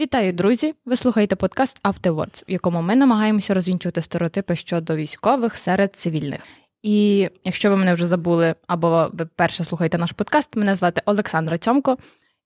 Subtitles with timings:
[0.00, 0.74] Вітаю, друзі!
[0.86, 6.40] Ви слухаєте подкаст Afterwards, в якому ми намагаємося розвінчувати стереотипи щодо військових серед цивільних.
[6.82, 11.58] І якщо ви мене вже забули або ви перше слухаєте наш подкаст, мене звати Олександра
[11.58, 11.98] Цьомко.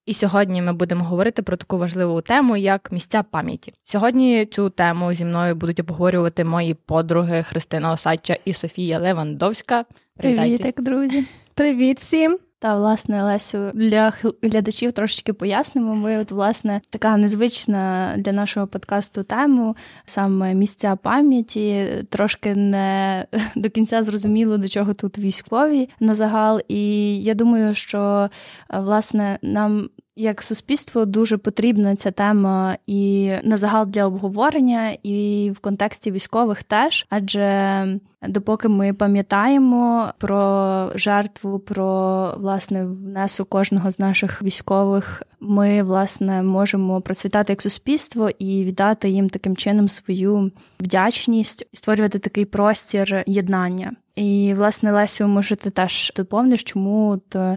[0.07, 3.75] І сьогодні ми будемо говорити про таку важливу тему, як місця пам'яті.
[3.85, 9.85] Сьогодні цю тему зі мною будуть обговорювати мої подруги Христина Осадча і Софія Левандовська.
[10.17, 11.25] Привіт, друзі!
[11.55, 12.39] Привіт всім!
[12.59, 14.13] Та власне Лесю для
[14.43, 15.95] глядачів трошечки пояснимо.
[15.95, 23.71] Ми от власне така незвична для нашого подкасту тему, саме місця пам'яті, трошки не до
[23.71, 26.61] кінця зрозуміло, до чого тут військові на загал.
[26.69, 28.29] І я думаю, що
[28.71, 35.59] власне нам як суспільство дуже потрібна ця тема і на загал для обговорення, і в
[35.59, 37.87] контексті військових теж, адже
[38.29, 47.01] допоки ми пам'ятаємо про жертву, про власне внесу кожного з наших військових, ми власне можемо
[47.01, 53.93] процвітати як суспільство і віддати їм таким чином свою вдячність, створювати такий простір єднання.
[54.17, 57.57] І власне Лесю, може, ти теж доповниш, чому то.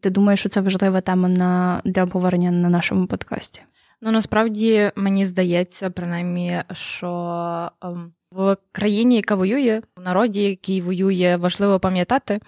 [0.00, 3.60] Ти думаєш, що це важлива тема на для обговорення на нашому подкасті?
[4.00, 11.36] Ну насправді мені здається, принаймні, що ем, в країні, яка воює, в народі, який воює,
[11.36, 12.40] важливо пам'ятати.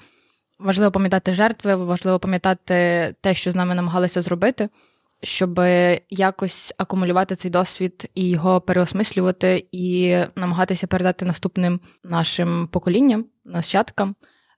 [0.59, 2.75] Важливо пам'ятати жертви, важливо пам'ятати
[3.21, 4.69] те, що з нами намагалися зробити,
[5.23, 5.61] щоб
[6.11, 14.15] якось акумулювати цей досвід і його переосмислювати, і намагатися передати наступним нашим поколінням, нащадкам.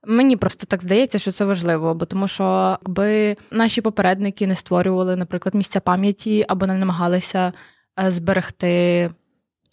[0.07, 5.17] Мені просто так здається, що це важливо, бо тому що якби наші попередники не створювали,
[5.17, 7.53] наприклад, місця пам'яті або не намагалися
[8.01, 9.11] е, зберегти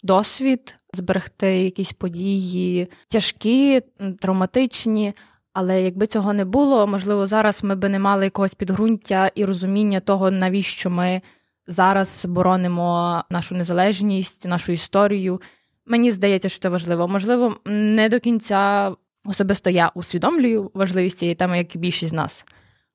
[0.02, 3.82] досвід, зберегти якісь події тяжкі,
[4.20, 5.14] травматичні.
[5.52, 10.00] Але якби цього не було, можливо, зараз ми би не мали якогось підґрунтя і розуміння
[10.00, 11.22] того, навіщо ми
[11.66, 15.40] зараз боронимо нашу незалежність, нашу історію.
[15.86, 17.08] Мені здається, що це важливо.
[17.08, 18.92] Можливо, не до кінця
[19.24, 22.44] Особисто я усвідомлюю важливість цієї теми, як і більшість з нас.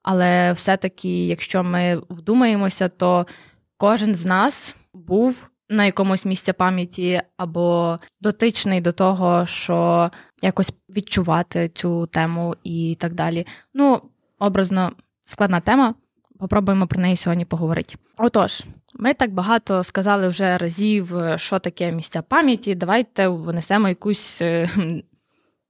[0.03, 3.27] Але все-таки, якщо ми вдумаємося, то
[3.77, 10.11] кожен з нас був на якомусь місці пам'яті або дотичний до того, що
[10.41, 13.47] якось відчувати цю тему і так далі.
[13.73, 14.01] Ну,
[14.39, 14.91] образно,
[15.23, 15.93] складна тема.
[16.39, 17.95] Попробуємо про неї сьогодні поговорити.
[18.17, 22.75] Отож, ми так багато сказали вже разів, що таке місця пам'яті.
[22.75, 24.69] Давайте внесемо якусь е,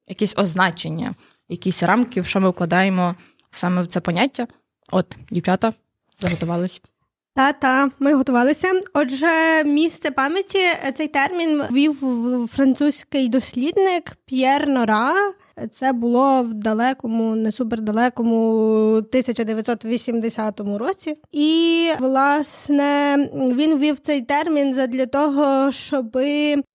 [0.07, 1.15] якісь означення,
[1.49, 3.15] якісь рамки, в що ми вкладаємо
[3.51, 4.47] саме в це поняття.
[4.91, 5.73] От, дівчата,
[6.19, 6.81] заготувались.
[7.35, 8.81] Та-та, ми готувалися.
[8.93, 10.59] Отже, місце пам'яті
[10.95, 11.95] цей термін ввів
[12.51, 15.13] французький дослідник П'єр Нора.
[15.71, 18.37] Це було в далекому, не супердалекому
[18.93, 21.17] 1980 році.
[21.31, 26.17] І власне він ввів цей термін для того, щоб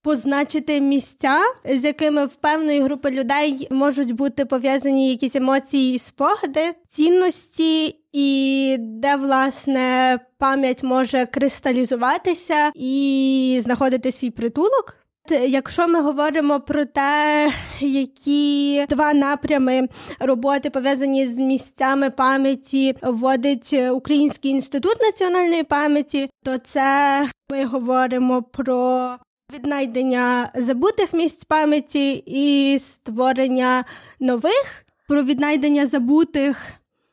[0.02, 6.74] позначити місця, з якими в певної групи людей можуть бути пов'язані якісь емоції і спогади,
[6.88, 7.98] цінності.
[8.12, 15.01] І де власне пам'ять може кристалізуватися і знаходити свій притулок.
[15.30, 17.50] Якщо ми говоримо про те,
[17.80, 19.88] які два напрями
[20.20, 29.08] роботи пов'язані з місцями пам'яті вводить Український інститут національної пам'яті, то це ми говоримо про
[29.54, 33.84] віднайдення забутих місць пам'яті і створення
[34.20, 34.84] нових.
[35.08, 36.56] Про віднайдення забутих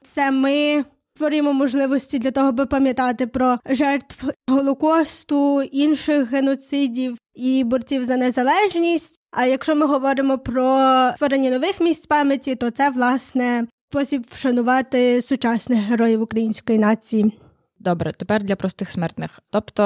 [0.03, 0.85] це ми
[1.19, 9.19] створюємо можливості для того, аби пам'ятати про жертв голокосту, інших геноцидів і борців за незалежність.
[9.31, 10.63] А якщо ми говоримо про
[11.15, 17.39] створення нових місць пам'яті, то це власне спосіб вшанувати сучасних героїв української нації.
[17.79, 19.39] Добре, тепер для простих смертних.
[19.49, 19.83] Тобто,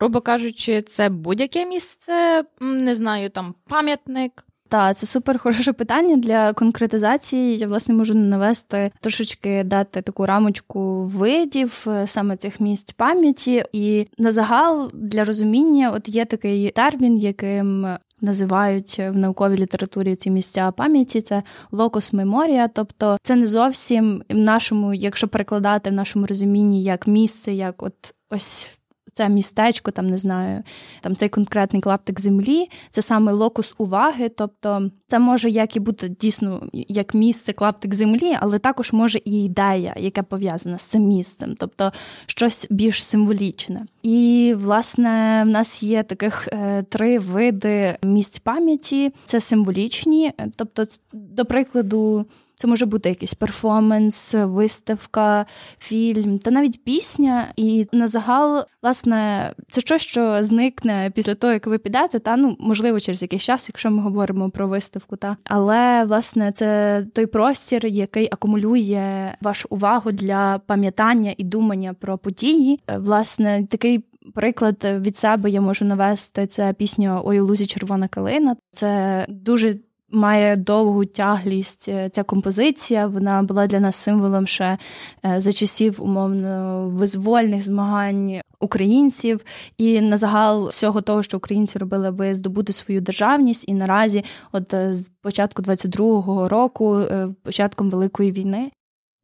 [0.00, 6.52] грубо кажучи, це будь-яке місце, не знаю, там пам'ятник, так, це супер хороше питання для
[6.52, 7.58] конкретизації.
[7.58, 13.64] Я власне можу навести трошечки дати таку рамочку видів е, саме цих місць пам'яті.
[13.72, 17.86] І на загал для розуміння, от є такий термін, яким
[18.20, 21.20] називають в науковій літературі ці місця пам'яті.
[21.20, 27.06] Це локус меморія, тобто це не зовсім в нашому, якщо перекладати в нашому розумінні як
[27.06, 28.70] місце, як от ось
[29.14, 30.62] це містечко, там не знаю,
[31.00, 34.28] там цей конкретний клаптик землі, це саме локус уваги.
[34.28, 39.44] Тобто це може як і бути дійсно як місце, клаптик землі, але також може і
[39.44, 41.92] ідея, яка пов'язана з цим місцем, тобто
[42.26, 43.86] щось більш символічне.
[44.02, 51.44] І власне в нас є таких е, три види місць пам'яті: це символічні, тобто, до
[51.44, 52.26] прикладу.
[52.56, 55.46] Це може бути якийсь перформанс, виставка,
[55.78, 57.48] фільм та навіть пісня.
[57.56, 62.56] І на загал, власне, це щось, що зникне після того, як ви підете, та ну
[62.60, 67.86] можливо через якийсь час, якщо ми говоримо про виставку, та але власне це той простір,
[67.86, 72.80] який акумулює вашу увагу для пам'ятання і думання про події.
[72.98, 74.04] Власне, такий.
[74.34, 78.56] Приклад від себе я можу навести це пісня «Ой, у лузі червона калина.
[78.72, 79.76] Це дуже
[80.14, 83.06] має довгу тяглість е, ця композиція.
[83.06, 84.78] Вона була для нас символом ще
[85.24, 89.44] е, за часів умовно визвольних змагань українців
[89.78, 93.68] і на загал всього того, що українці робили, аби здобути свою державність.
[93.68, 97.02] І наразі, от е, з початку 22-го року,
[97.42, 98.70] початком великої війни,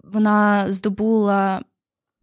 [0.05, 1.63] вона здобула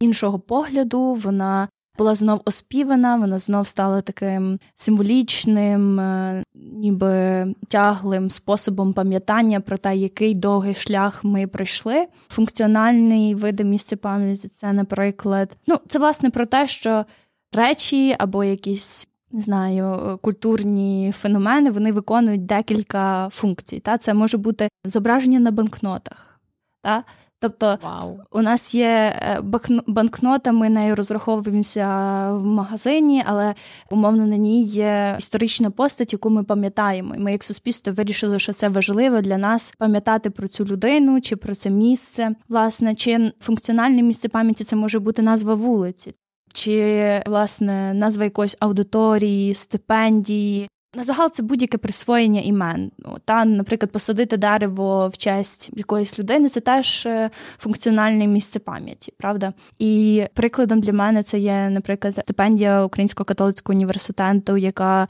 [0.00, 1.14] іншого погляду.
[1.14, 1.68] Вона
[1.98, 9.96] була знов оспівана, вона знов стала таким символічним, е, ніби тяглим способом пам'ятання про те,
[9.96, 12.06] який довгий шлях ми пройшли.
[12.28, 17.04] Функціональний види місця пам'яті це, наприклад, ну це власне про те, що
[17.52, 19.08] речі або якісь.
[19.32, 23.80] Не знаю, культурні феномени вони виконують декілька функцій.
[23.80, 26.40] Та Це може бути зображення на банкнотах.
[26.82, 27.04] Та?
[27.40, 28.20] Тобто Вау.
[28.32, 29.40] у нас є е,
[29.86, 31.86] банкнота, ми нею розраховуємося
[32.32, 33.54] в магазині, але
[33.90, 37.14] умовно на ній є історична постать, яку ми пам'ятаємо.
[37.14, 41.36] І Ми, як суспільство, вирішили, що це важливо для нас пам'ятати про цю людину чи
[41.36, 42.30] про це місце.
[42.48, 46.14] Власне, чи функціональне місце пам'яті це може бути назва вулиці,
[46.54, 50.68] чи власне назва якоїсь аудиторії, стипендії.
[50.94, 52.90] На загал це будь-яке присвоєння імен.
[52.98, 59.12] Ну, та, наприклад, посадити дерево в честь якоїсь людини це теж е, функціональне місце пам'яті,
[59.18, 59.52] правда?
[59.78, 65.08] І прикладом для мене це є, наприклад, стипендія Українського католицького університету, яка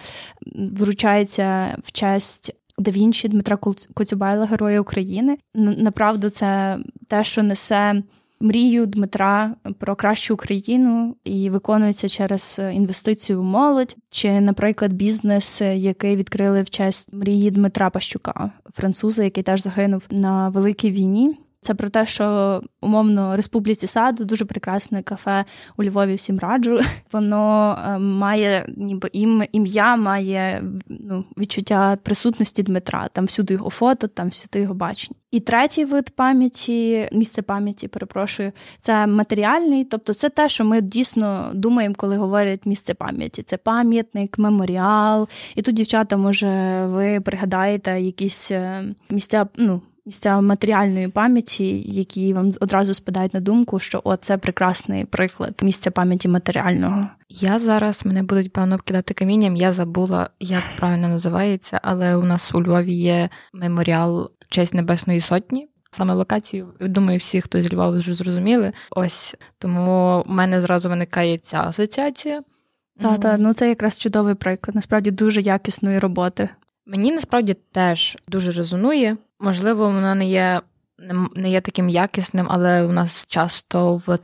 [0.57, 2.55] вручається в честь.
[2.79, 2.91] Да
[3.25, 3.59] Дмитра
[3.95, 5.39] Коцюбайла, Героя України.
[5.55, 6.79] Направду, це
[7.09, 8.03] те, що несе
[8.41, 16.17] мрію Дмитра про кращу Україну і виконується через інвестицію в молодь, чи, наприклад, бізнес, який
[16.17, 21.37] відкрили в честь мрії Дмитра Пащука, француза, який теж загинув на великій війні.
[21.61, 25.45] Це про те, що умовно Республіці Саду дуже прекрасне кафе
[25.77, 26.15] у Львові.
[26.15, 26.81] Всім раджу.
[27.13, 33.09] Воно е, має ніби ім, ім'я, має ну, відчуття присутності Дмитра.
[33.13, 35.19] Там всюди його фото, там всюди його бачення.
[35.31, 41.51] І третій вид пам'яті, місце пам'яті, перепрошую, це матеріальний, тобто це те, що ми дійсно
[41.55, 43.43] думаємо, коли говорять місце пам'яті.
[43.43, 45.29] Це пам'ятник, меморіал.
[45.55, 52.51] І тут, дівчата, може, ви пригадаєте якісь е, місця, ну місця матеріальної пам'яті, які вам
[52.61, 57.09] одразу спадають на думку, що о, це прекрасний приклад місця пам'яті матеріального.
[57.29, 59.57] Я зараз мене будуть певно кидати камінням.
[59.57, 65.21] Я забула, як правильно називається, але у нас у Львові є меморіал в честь Небесної
[65.21, 65.69] Сотні.
[65.91, 68.73] Саме локацію, думаю, всі, хто з Львова вже зрозуміли.
[68.91, 72.43] Ось тому в мене зразу виникає ця асоціація.
[73.01, 74.75] Так, так, ну це якраз чудовий приклад.
[74.75, 76.49] Насправді дуже якісної роботи.
[76.89, 79.17] Мені насправді теж дуже резонує.
[79.41, 80.61] Можливо, воно не є
[81.35, 84.19] не є таким якісним, але у нас часто в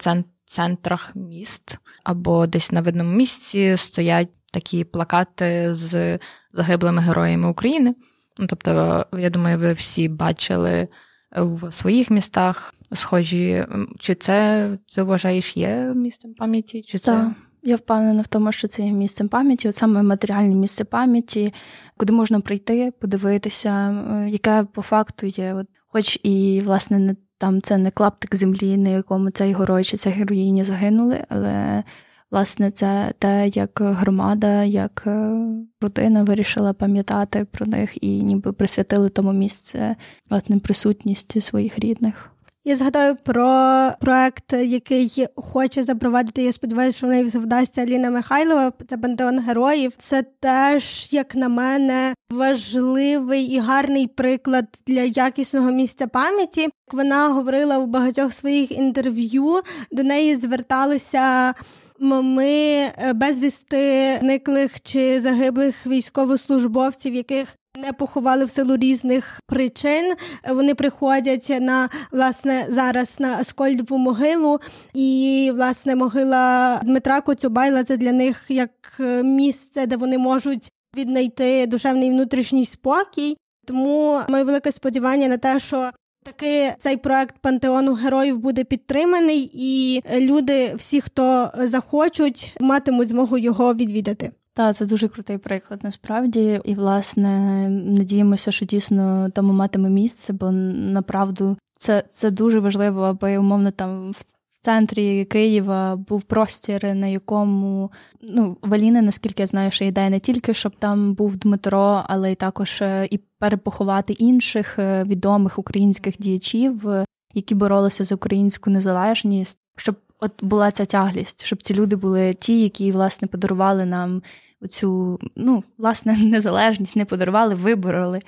[0.47, 6.19] центрах міст або десь на видному місці стоять такі плакати з
[6.53, 7.95] загиблими героями України.
[8.39, 10.89] Ну, Тобто, я думаю, ви всі бачили
[11.37, 13.67] в своїх містах схожі.
[13.99, 16.83] Чи це це вважаєш є місцем пам'яті?
[16.83, 17.13] Чи це?
[17.13, 17.33] Так.
[17.67, 21.55] Я впевнена в тому, що це є місцем пам'яті, от саме матеріальне місце пам'яті,
[21.97, 25.55] куди можна прийти, подивитися, е, яке по факту є.
[25.55, 29.97] От, Хоч і, власне, не там це не клаптик землі, на якому цей герой чи
[29.97, 31.83] ця героїні загинули, але
[32.31, 35.33] власне це те, як громада, як е,
[35.81, 39.97] родина вирішила пам'ятати про них і ніби присвятили тому місце
[40.31, 42.34] власне присутність своїх рідних.
[42.67, 46.43] Я згадаю про проект, який хоче запровадити.
[46.43, 48.73] Я сподіваюся, що в неї вдасться Аліна Михайлова.
[48.89, 49.93] Це пантеон героїв.
[49.99, 56.69] Це теж, як на мене, важливий і гарний приклад для якісного місця пам'яті.
[56.93, 59.61] Вона говорила у багатьох своїх інтерв'ю.
[59.93, 61.55] До неї зверталися.
[61.99, 70.15] Ми е, безвісти зниклих чи загиблих військовослужбовців, яких не поховали в силу різних причин.
[70.51, 74.61] Вони приходять на власне зараз на Аскольдову могилу,
[74.95, 81.67] і власне могила Дмитра Коцюбайла це для них як е, місце, де вони можуть віднайти
[81.67, 83.37] душевний внутрішній спокій.
[83.67, 85.91] Тому моє велике сподівання на те, що
[86.25, 93.75] таки цей проект пантеону героїв буде підтриманий, і люди, всі, хто захочуть, матимуть змогу його
[93.75, 94.33] відвідати.
[94.57, 96.61] Так, це дуже крутий приклад насправді.
[96.65, 103.39] І, власне, надіємося, що дійсно тому матиме місце, бо направду це це дуже важливо, аби
[103.39, 104.25] умовно там в
[104.61, 107.91] центрі Києва був простір, на якому
[108.23, 112.35] ну Валіни, наскільки я знаю, що ідея не тільки щоб там був Дмитро, але й
[112.35, 119.59] також е, і перепоховати інших е, відомих українських діячів, е, які боролися за українську незалежність,
[119.77, 124.23] щоб от була ця тяглість, щоб ці люди були ті, які власне подарували нам.
[124.71, 128.21] Цю ну власне незалежність не подарували, вибороли,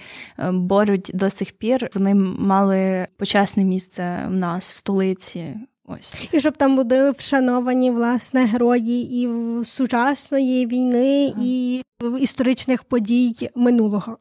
[0.53, 1.91] борють до сих пір.
[1.95, 5.57] Вони мали почесне місце в нас в столиці.
[5.89, 9.29] Ось і щоб там були вшановані власне герої і
[9.65, 11.43] сучасної війни, ага.
[11.45, 11.83] і
[12.21, 14.19] історичних подій минулого.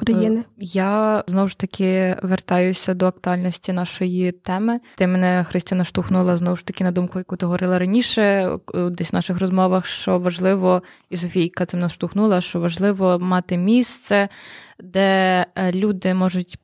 [0.00, 0.40] України.
[0.40, 4.80] Е, я знову ж таки вертаюся до актуальності нашої теми.
[4.94, 9.12] Ти мене Христина штовхнула знову ж таки на думку, яку ти говорила раніше, е, десь
[9.12, 14.28] в наших розмовах, що важливо, і Софійка цим нас штовхнула, що важливо мати місце,
[14.78, 16.58] де е, люди можуть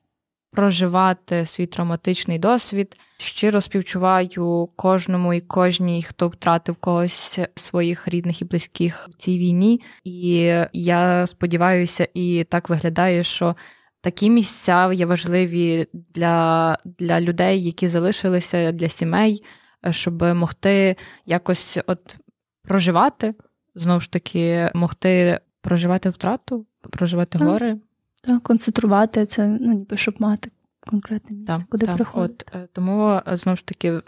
[0.52, 2.96] проживати свій травматичний досвід.
[3.16, 9.80] Щиро співчуваю кожному і кожній, хто втратив когось своїх рідних і близьких в цій війні.
[10.04, 13.56] І я сподіваюся, і так виглядає, що
[14.00, 19.44] такі місця є важливі для, для людей, які залишилися для сімей,
[19.90, 22.16] щоб могти якось от
[22.62, 23.34] проживати,
[23.74, 27.48] знову ж таки, могти проживати втрату, проживати так.
[27.48, 27.76] гори.
[28.22, 30.50] Так, концентрувати це, ну ніби щоб мати
[30.90, 32.44] конкретне місце, так, куди так, приходити.
[32.48, 34.00] От, е, Тому е, знову ж таки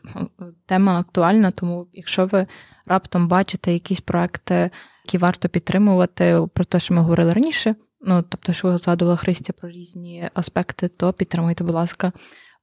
[0.66, 1.50] тема актуальна.
[1.50, 2.46] Тому, якщо ви
[2.86, 4.70] раптом бачите якісь проекти,
[5.04, 7.74] які варто підтримувати, про те, що ми говорили раніше.
[8.00, 12.12] Ну, тобто, що згадувала Христя про різні аспекти, то підтримуйте, будь ласка.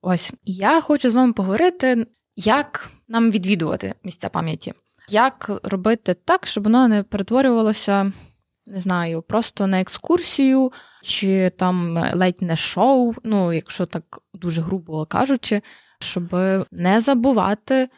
[0.01, 4.73] Ось я хочу з вами поговорити, як нам відвідувати місця пам'яті,
[5.09, 8.11] як робити так, щоб воно не перетворювалося
[8.65, 15.05] не знаю, просто на екскурсію, чи там ледь не шоу, ну, якщо так дуже грубо
[15.05, 15.61] кажучи,
[15.99, 16.35] щоб
[16.71, 17.89] не забувати,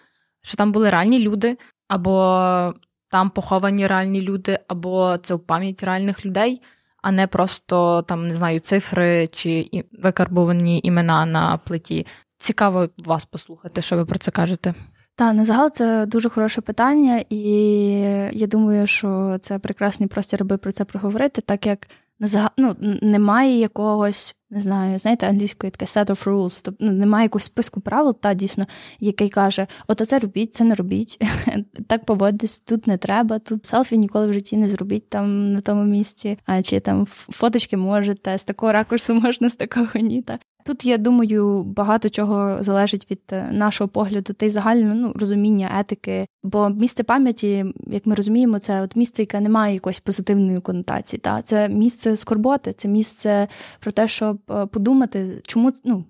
[0.41, 2.73] що там були реальні люди, або
[3.09, 6.61] там поховані реальні люди, або це в пам'ять реальних людей,
[7.01, 12.07] а не просто там, не знаю, цифри чи викарбовані імена на плиті.
[12.37, 14.73] Цікаво вас послухати, що ви про це кажете.
[15.15, 17.41] Та на загал це дуже хороше питання, і
[18.31, 21.87] я думаю, що це прекрасний простір, аби про це проговорити, так як
[22.19, 27.25] на загал, ну, немає якогось, не знаю, знаєте, англійської таке set of rules, тобто немає
[27.25, 28.65] якогось списку правил, та дійсно,
[28.99, 31.21] який каже: от це робіть, це не робіть,
[31.87, 35.83] так поводитись, тут не треба, тут селфі ніколи в житті не зробіть там на тому
[35.83, 40.21] місці, а чи там фоточки можете, з такого ракурсу можна, з такого ні.
[40.21, 40.39] Та.
[40.65, 45.75] Тут я думаю, багато чого залежить від е, нашого погляду та й загального ну, розуміння
[45.79, 46.27] етики.
[46.43, 51.19] Бо місце пам'яті, як ми розуміємо, це от місце, яке не має якоїсь позитивної конотації.
[51.19, 53.47] Та це місце скорботи, це місце
[53.79, 56.05] про те, щоб е, подумати, чому ну.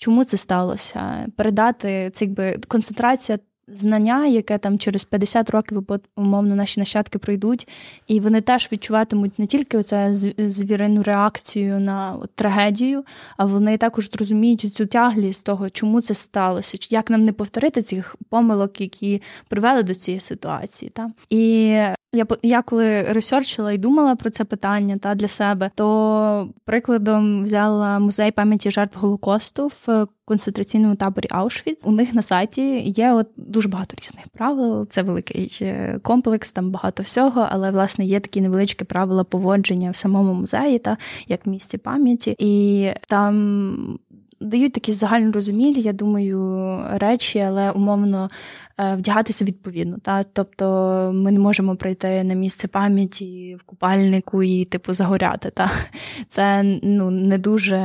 [0.00, 1.26] Чому це сталося?
[1.36, 3.38] Передати це якби концентрація
[3.72, 7.68] знання, яке там через 50 років умовно наші нащадки пройдуть,
[8.06, 10.14] і вони теж відчуватимуть не тільки це
[10.48, 13.04] звірину реакцію на от, трагедію,
[13.36, 18.16] а вони також зрозуміють цю тяглість того, чому це сталося, як нам не повторити цих
[18.28, 20.90] помилок, які привели до цієї ситуації.
[20.94, 21.10] Та?
[21.30, 21.74] І
[22.12, 27.98] я я коли ресерчила і думала про це питання та для себе, то прикладом взяла
[27.98, 31.82] музей пам'яті жертв Голокосту в концентраційному таборі Аушвіц.
[31.84, 34.86] У них на сайті є от дуже багато різних правил.
[34.86, 39.96] Це великий е, комплекс, там багато всього, але власне є такі невеличкі правила поводження в
[39.96, 40.96] самому музеї, та
[41.26, 43.98] як місці пам'яті, і там
[44.40, 48.30] дають такі загальнорозумілі, я думаю, речі, але умовно
[48.78, 49.98] вдягатися відповідно.
[50.02, 50.22] Та?
[50.22, 55.50] Тобто ми не можемо прийти на місце пам'яті в купальнику і, типу, загоряти.
[55.50, 55.70] Та?
[56.28, 57.80] Це ну, не дуже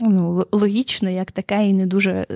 [0.00, 2.26] ну, логічно, як таке, і не дуже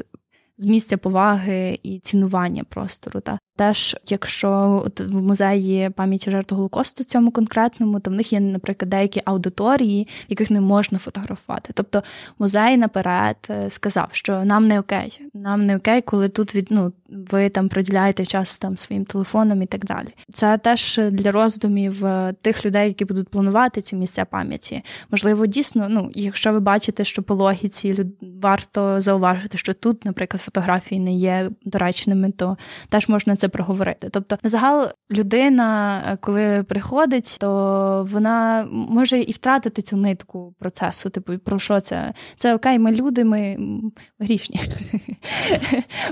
[0.57, 3.21] з місця поваги і цінування простору.
[3.21, 8.41] Та Теж, якщо от в музеї пам'яті жертв Голокосту цьому конкретному, то в них є,
[8.41, 11.71] наприклад, деякі аудиторії, яких не можна фотографувати.
[11.75, 12.03] Тобто
[12.39, 16.93] музей наперед е, сказав, що нам не окей, нам не окей, коли тут від ну,
[17.09, 20.09] ви там приділяєте час там своїм телефоном і так далі.
[20.33, 24.83] Це теж для роздумів е, тих людей, які будуть планувати ці місця пам'яті.
[25.11, 28.05] Можливо, дійсно, ну якщо ви бачите, що по логіці
[28.43, 32.57] варто зауважити, що тут, наприклад, фотографії не є доречними, то
[32.89, 34.09] теж можна це проговорити.
[34.11, 41.11] Тобто, на загал людина, е, коли приходить, то вона може і втратити цю нитку процесу.
[41.11, 42.13] Типу, про що це?
[42.37, 43.91] Це окей, ми люди, ми, ми
[44.21, 44.61] грішні.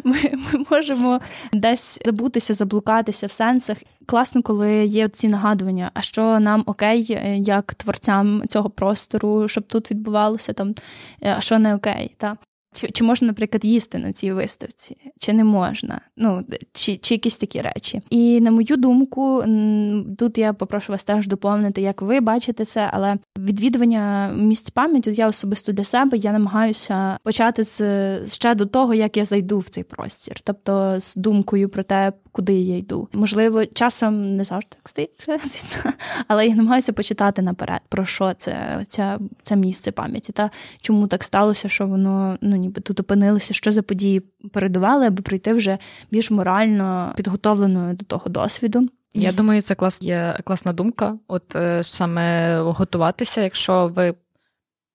[0.04, 1.20] Ми, ми можемо
[1.52, 3.78] десь забутися, заблукатися в сенсах.
[4.06, 9.66] Класно, коли є ці нагадування, а що нам окей, е, як творцям цього простору, щоб
[9.66, 10.74] тут відбувалося там,
[11.22, 12.14] е, а що не окей.
[12.16, 12.36] Та?
[12.76, 17.38] Чи чи можна, наприклад, їсти на цій виставці, чи не можна, ну чи чи якісь
[17.38, 18.02] такі речі.
[18.11, 19.45] І на мою думку,
[20.18, 25.28] тут я попрошу вас теж доповнити, як ви бачите це, але відвідування місць пам'яті я
[25.28, 29.85] особисто для себе я намагаюся почати з ще до того, як я зайду в цей
[29.85, 33.09] простір, тобто з думкою про те, куди я йду.
[33.12, 35.92] Можливо, часом не завжди так стається, звісно,
[36.28, 41.25] але я намагаюся почитати наперед, про що це ця, це місце пам'яті, та чому так
[41.25, 44.20] сталося, що воно ну ніби тут опинилося, що за події
[44.52, 45.78] передували, аби прийти вже
[46.11, 48.88] більш морально підготовленою до того досвіду.
[49.14, 51.18] Я думаю, це клас є класна думка.
[51.28, 54.14] От е, саме готуватися, якщо ви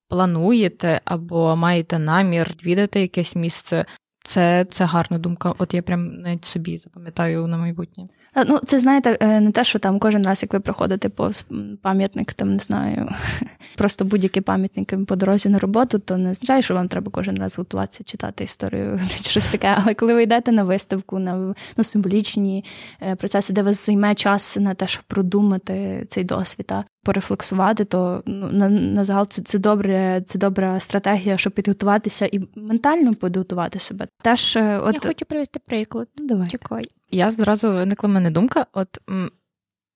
[0.09, 3.85] плануєте або маєте намір відвідати якесь місце,
[4.23, 5.53] це це гарна думка.
[5.57, 8.07] От я прям навіть собі запам'ятаю на майбутнє.
[8.47, 11.31] Ну, це знаєте, е, не те, що там кожен раз, як ви проходите по
[11.81, 13.09] пам'ятник, там не знаю,
[13.75, 17.57] просто будь-які пам'ятники по дорозі на роботу, то не означає, що вам треба кожен раз
[17.57, 19.75] готуватися, читати історію чи щось таке.
[19.77, 22.65] Але коли ви йдете на виставку, на ну, символічні
[23.01, 28.23] е, процеси, де вас займе час на те, щоб продумати цей досвід, а порефлексувати, то
[28.25, 33.79] ну, на, на загал це це добре, це добра стратегія, щоб підготуватися і ментально підготувати
[33.79, 34.07] себе.
[34.21, 36.07] Теж е, от я хочу привести приклад.
[36.17, 36.49] Ну, давай.
[36.49, 36.85] Чекай.
[37.11, 38.65] Я зразу виникла мене думка.
[38.73, 38.99] От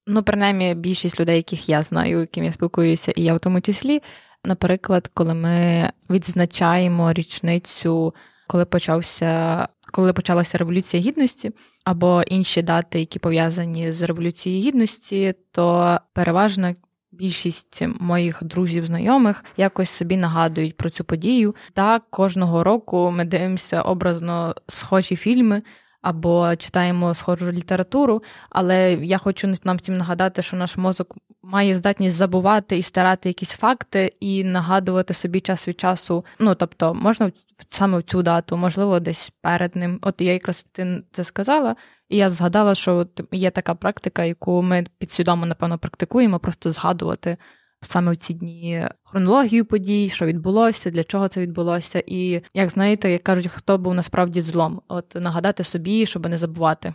[0.07, 4.01] ну, принаймні, більшість людей, яких я знаю, яким я спілкуюся, і я в тому числі.
[4.45, 8.13] Наприклад, коли ми відзначаємо річницю,
[8.47, 11.51] коли почався, коли почалася революція гідності,
[11.83, 16.74] або інші дати, які пов'язані з революцією гідності, то переважно
[17.12, 21.55] більшість моїх друзів, знайомих якось собі нагадують про цю подію.
[21.74, 25.62] Так, кожного року ми дивимося образно схожі фільми
[26.05, 28.24] або читаємо схожу літературу.
[28.50, 33.51] Але я хочу нам всім нагадати, що наш мозок має здатність забувати і старати якісь
[33.51, 36.25] факти і нагадувати собі час від часу.
[36.39, 37.31] Ну тобто, можна
[37.69, 40.00] саме в цю дату, можливо, десь перед ним.
[40.01, 41.75] От я якраз ти це сказала,
[42.09, 47.38] і я згадала, що є така практика, яку ми підсвідомо, напевно, практикуємо, просто згадувати
[47.86, 53.12] саме в ці дні хронологію подій, що відбулося, для чого це відбулося, і як знаєте,
[53.12, 56.93] як кажуть, хто був насправді злом, от нагадати собі, щоб не забувати.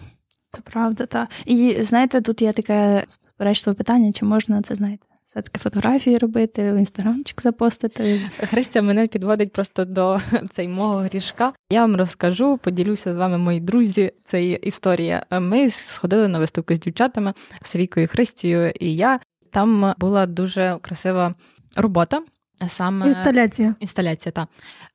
[0.52, 1.28] Це правда, так.
[1.44, 5.06] І знаєте, тут є таке суперечливе питання, чи можна це знаєте?
[5.30, 8.20] Все-таки фотографії робити, в інстаграмчик запостити.
[8.38, 10.20] Христя мене підводить просто до
[10.52, 11.52] цей мого грішка.
[11.70, 14.12] Я вам розкажу, поділюся з вами, мої друзі.
[14.24, 15.26] Це історія.
[15.40, 19.20] Ми сходили на виставку з дівчатами Совікою Христією і я.
[19.50, 21.34] Там була дуже красива
[21.76, 22.22] робота.
[22.68, 23.74] Саме інсталяція.
[23.80, 24.48] Інсталяція, так.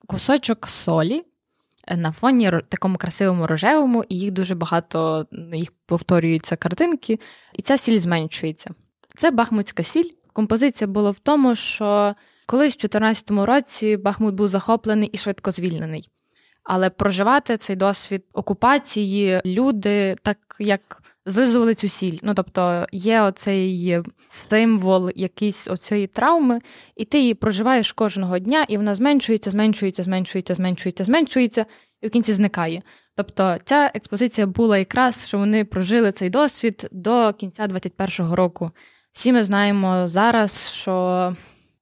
[0.08, 1.24] Кусочок солі
[1.96, 7.20] на фоні такому красивому рожевому, і їх дуже багато їх повторюються картинки,
[7.54, 8.70] і ця сіль зменшується.
[9.16, 10.10] Це Бахмутська сіль.
[10.34, 12.16] Композиція була в тому, що
[12.46, 16.10] колись в 2014 році Бахмут був захоплений і швидко звільнений.
[16.66, 22.18] Але проживати цей досвід окупації люди, так як злизували цю сіль.
[22.22, 26.60] Ну тобто є оцей символ якийсь оцієї травми,
[26.96, 31.66] і ти її проживаєш кожного дня, і вона зменшується, зменшується, зменшується, зменшується, зменшується,
[32.02, 32.82] і в кінці зникає.
[33.16, 38.72] Тобто ця експозиція була якраз, що вони прожили цей досвід до кінця 21-го року.
[39.12, 41.34] Всі ми знаємо зараз, що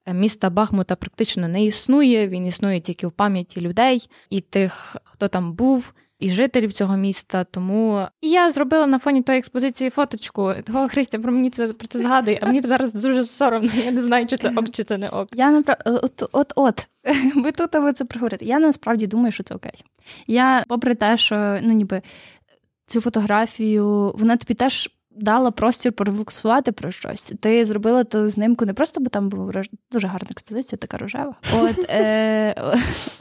[0.07, 5.53] міста Бахмута практично не існує, він існує тільки в пам'яті людей і тих, хто там
[5.53, 7.43] був і жителів цього міста.
[7.43, 10.53] Тому і я зробила на фоні тої експозиції фоточку.
[10.65, 13.71] Того Христя про мені це про це згадує, а мені зараз дуже соромно.
[13.85, 15.29] Я не знаю, чи це ок, чи це не ок.
[15.33, 15.77] Я напра...
[15.85, 16.87] от от от
[17.35, 18.45] ви тут ви це проговорите.
[18.45, 19.83] Я насправді думаю, що це окей.
[20.27, 22.01] Я, попри те, що ну ніби
[22.85, 27.34] цю фотографію, вона тобі теж дала простір порефлексувати про щось.
[27.39, 31.36] Ти зробила ту знимку не просто, бо там була дуже гарна експозиція, така рожева.
[31.60, 32.56] От, е,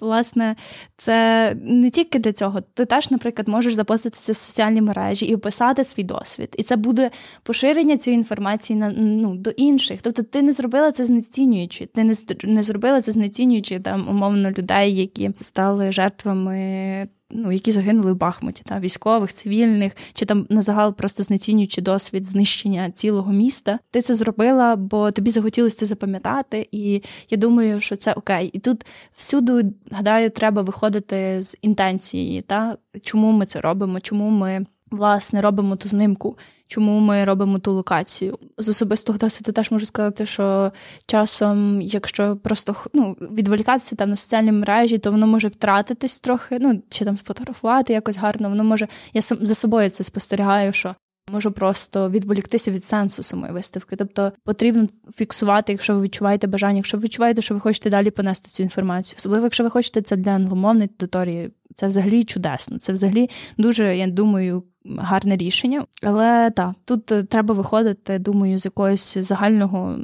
[0.00, 0.56] власне,
[0.96, 2.60] це не тільки для цього.
[2.60, 6.54] Ти теж, наприклад, можеш запоститися в соціальні мережі і описати свій досвід.
[6.58, 7.10] І це буде
[7.42, 10.02] поширення цієї інформації на ну, до інших.
[10.02, 11.86] Тобто ти не зробила це знецінюючи.
[11.86, 18.12] Ти не не зробила це знецінюючи там умовно людей, які стали жертвами ну, які загинули
[18.12, 23.78] в Бахмуті, та військових, цивільних, чи там на загал просто знецінюючи досвід знищення цілого міста.
[23.90, 28.50] Ти це зробила, бо тобі захотілося це запам'ятати, і я думаю, що це окей.
[28.52, 34.66] І тут всюди, гадаю, треба виходити з інтенції, та чому ми це робимо, чому ми
[34.92, 38.38] власне робимо ту знимку, чому ми робимо ту локацію.
[38.58, 40.72] З особистого досвіду теж можу сказати, що
[41.06, 46.82] часом, якщо просто ну, відволікатися там на соціальні мережі, то воно може втратитись трохи, ну
[46.88, 48.88] чи там сфотографувати якось гарно, воно може.
[49.14, 50.94] Я сам за собою це спостерігаю, що
[51.30, 53.96] можу просто відволіктися від сенсу самої виставки.
[53.96, 58.48] Тобто потрібно фіксувати, якщо ви відчуваєте бажання, якщо ви відчуваєте, що ви хочете далі понести
[58.48, 59.16] цю інформацію.
[59.18, 62.78] Особливо, якщо ви хочете це для англомовної аудиторії, це взагалі чудесно.
[62.78, 64.62] Це взагалі дуже, я думаю,
[64.98, 65.84] гарне рішення.
[66.02, 69.98] Але так, тут е, треба виходити, думаю, з якогось загального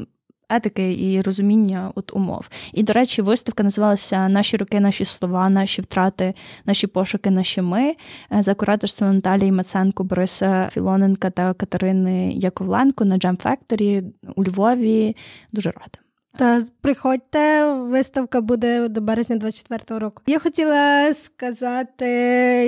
[0.51, 2.49] етики і розуміння от умов.
[2.73, 7.97] І, до речі, виставка називалася Наші роки, наші слова, наші втрати, наші пошуки, наші ми
[8.33, 14.05] е, за кураторством Наталії Маценко, Бориса Філоненка та Катерини Яковленко на Jam Factory
[14.37, 15.17] у Львові.
[15.53, 16.08] Дуже рада.
[16.37, 20.23] Та приходьте, виставка буде до березня 24-го року.
[20.27, 22.07] Я хотіла сказати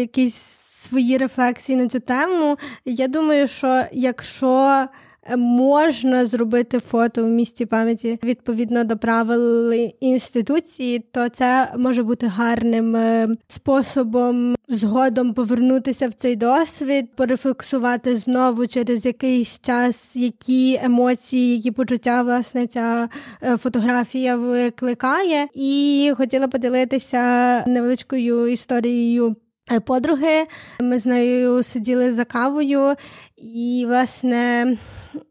[0.00, 2.58] якісь свої рефлексії на цю тему.
[2.84, 4.86] Я думаю, що якщо
[5.36, 12.96] можна зробити фото в місті пам'яті відповідно до правил інституції, то це може бути гарним
[12.96, 21.70] е, способом згодом повернутися в цей досвід, порефлексувати знову через якийсь час, які емоції, які
[21.70, 23.08] почуття власне ця
[23.42, 29.36] е, фотографія викликає, і хотіла поділитися невеличкою історією.
[29.72, 30.46] Е, подруги
[30.80, 32.94] ми з нею сиділи за кавою,
[33.36, 34.76] і, власне,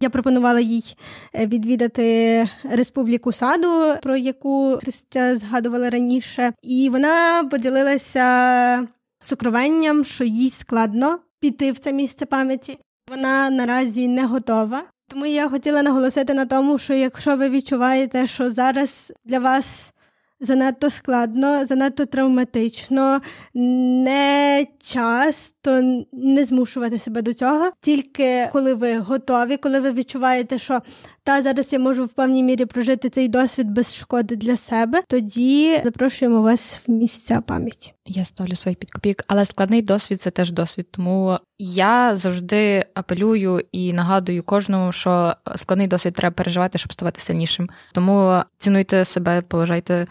[0.02, 0.96] я пропонувала їй
[1.36, 8.88] е, відвідати Республіку Саду, про яку Христя згадувала раніше, і вона поділилася
[9.22, 12.78] сукровенням, що їй складно піти в це місце пам'яті.
[13.10, 14.84] Вона наразі не готова.
[15.08, 19.94] Тому я хотіла наголосити на тому, що якщо ви відчуваєте, що зараз для вас
[20.40, 23.22] занадто складно, занадто травматично,
[23.54, 27.72] не часто не змушувати себе до цього.
[27.82, 30.82] Тільки коли ви готові, коли ви відчуваєте, що
[31.24, 35.82] та зараз я можу в певній мірі прожити цей досвід без шкоди для себе, тоді
[35.84, 37.94] запрошуємо вас в місця пам'яті.
[38.06, 40.88] Я ставлю свої підкопійки, але складний досвід це теж досвід.
[40.92, 47.70] Тому я завжди апелюю і нагадую кожному, що складний досвід треба переживати, щоб ставати сильнішим.
[47.94, 50.08] Тому цінуйте себе, поважайте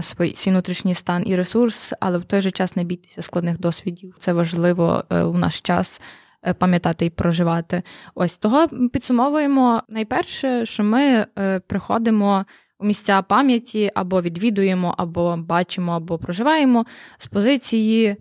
[0.00, 4.14] свій свій внутрішній стан і ресурс, але в той же час не бійтеся складних досвідів.
[4.18, 6.00] Це важливо у е, наш час.
[6.46, 7.82] Е, пам'ятати і проживати.
[8.14, 12.44] Ось того підсумовуємо найперше, що ми е, приходимо
[12.78, 16.86] у місця пам'яті або відвідуємо, або бачимо, або проживаємо
[17.18, 18.16] з позиції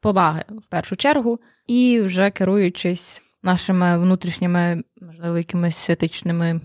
[0.00, 6.60] поваги в першу чергу, і вже керуючись нашими внутрішніми, можливо, якимись етичними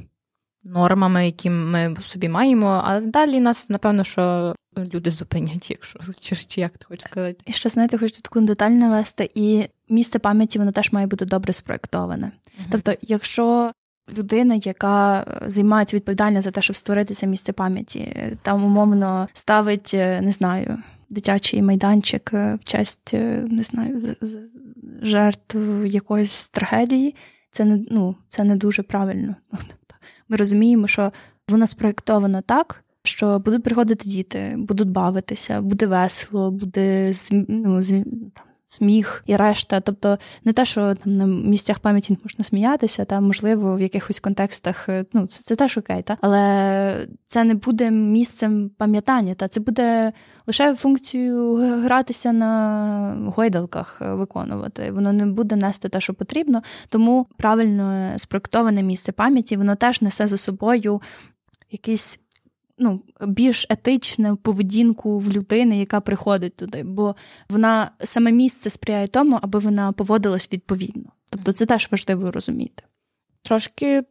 [0.65, 4.55] нормами, які ми собі маємо, а далі нас, напевно, що
[4.93, 7.37] люди зупинять, якщо чи, чи як ти хочеш сказати.
[7.45, 11.53] І ще, знаєте, хочу таку деталь навести, і місце пам'яті воно теж має бути добре
[11.53, 12.31] спроектоване.
[12.59, 13.71] uh Тобто, якщо
[14.17, 20.31] людина, яка займається відповідальністю за те, щоб створити це місце пам'яті, там умовно ставить, не
[20.31, 20.77] знаю.
[21.09, 23.13] Дитячий майданчик в честь,
[23.47, 24.15] не знаю,
[25.01, 27.15] жертв якоїсь трагедії,
[27.51, 29.35] це не ну, це не дуже правильно
[30.29, 31.11] ми розуміємо, що
[31.49, 37.83] воно спроєктовано так, що будуть приходити діти, будуть бавитися, буде весело, буде ну,
[38.33, 39.79] там, сміх і решта.
[39.79, 44.89] Тобто не те, що там на місцях пам'яті можна сміятися, та можливо в якихось контекстах
[44.89, 49.59] е, ну це, це теж окей, та але це не буде місцем пам'ятання, та це
[49.59, 50.11] буде
[50.47, 54.91] лише функцію гратися на гойдалках, е, виконувати.
[54.91, 56.61] Воно не буде нести те, що потрібно.
[56.89, 61.01] Тому правильно спроектоване місце пам'яті, воно теж несе за собою
[61.71, 62.19] якийсь
[62.77, 67.15] ну, більш етичну поведінку в людини, яка приходить туди, бо
[67.49, 71.11] вона саме місце сприяє тому, аби вона поводилась відповідно.
[71.31, 72.83] Тобто це теж важливо розуміти.
[73.43, 74.03] Трошки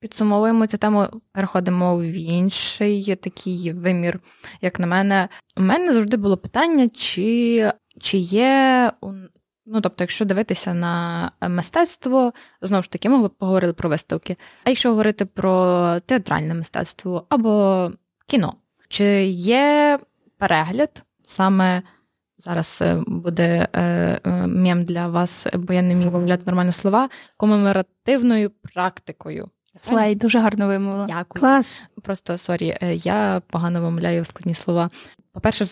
[0.00, 4.20] підсумовуємо цю тему, переходимо в інший такий вимір.
[4.60, 8.92] Як на мене, у мене завжди було питання, чи, чи є.
[9.66, 12.32] Ну, тобто, якщо дивитися на мистецтво,
[12.62, 14.36] знову ж таки, ми поговорили про виставки.
[14.64, 17.90] А якщо говорити про театральне мистецтво або
[18.26, 18.54] кіно.
[18.88, 19.98] Чи є
[20.38, 21.82] перегляд саме
[22.44, 23.82] зараз е, буде е,
[24.24, 29.48] е, мєм для вас, бо я не вмію вимовляти нормально слова, комеморативною практикою?
[29.76, 31.06] Slay, дуже гарно вимовила.
[31.06, 31.40] Дякую.
[31.40, 31.82] Клас.
[32.02, 34.90] Просто sorry, я погано вимовляю складні слова.
[35.32, 35.64] По-перше,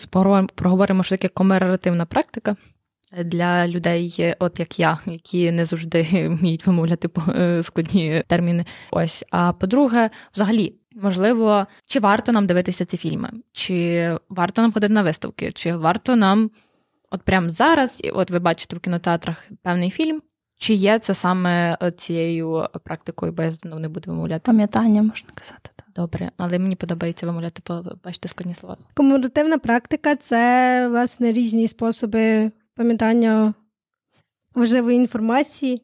[0.55, 2.55] проговоримо, що таке комеморативна практика.
[3.23, 7.09] Для людей, от як я, які не завжди вміють вимовляти
[7.63, 8.65] складні терміни.
[8.91, 9.25] Ось.
[9.31, 15.03] А по-друге, взагалі, Можливо, чи варто нам дивитися ці фільми, чи варто нам ходити на
[15.03, 16.51] виставки, чи варто нам,
[17.11, 20.21] от прямо зараз, от ви бачите в кінотеатрах певний фільм,
[20.57, 24.41] чи є це саме цією практикою, бо я ну, не буду вимовляти?
[24.45, 25.69] Пам'ятання можна казати.
[25.75, 25.85] Так.
[25.95, 27.61] Добре, але мені подобається вимовляти,
[28.03, 28.77] бачите складні слова.
[28.93, 33.53] Комунативна практика це власне різні способи пам'ятання
[34.55, 35.81] важливої інформації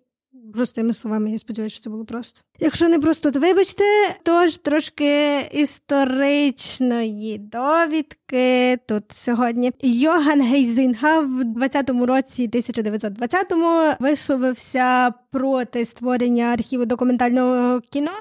[0.53, 2.41] простими словами, я сподіваюся, що це було просто.
[2.60, 3.83] Якщо не просто, то вибачте,
[4.23, 9.71] тож трошки історичної довідки тут сьогодні.
[9.81, 18.12] Йоган Гейзінга в 20-му році, 1920-му, висловився проти створення архіву документального кіно.